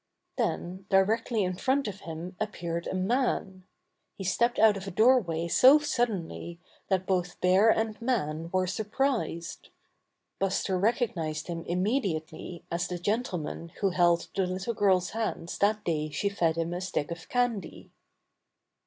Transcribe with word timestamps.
Then 0.35 0.87
directly 0.89 1.43
in 1.43 1.55
front 1.55 1.87
of 1.87 1.99
him 1.99 2.35
appeared 2.39 2.87
a 2.87 2.95
man. 2.95 3.65
He 4.15 4.23
stepped 4.23 4.57
out 4.57 4.75
of 4.75 4.87
a 4.87 4.89
doorway 4.89 5.47
so 5.47 5.77
sud 5.77 6.09
denly 6.09 6.57
that 6.87 7.05
both 7.05 7.39
bear 7.39 7.69
and 7.69 8.01
man 8.01 8.49
were 8.51 8.65
surprised. 8.65 9.69
Buster 10.39 10.79
recognized 10.79 11.45
him 11.45 11.63
immediately 11.67 12.63
as 12.71 12.87
the 12.87 12.97
gentleman 12.97 13.73
who 13.79 13.91
held 13.91 14.29
the 14.35 14.47
little 14.47 14.73
girl's 14.73 15.11
hands 15.11 15.59
thait 15.59 15.83
day 15.83 16.09
she 16.09 16.29
fed 16.29 16.55
him 16.55 16.73
a 16.73 16.81
stick 16.81 17.11
of 17.11 17.29
candy. 17.29 17.91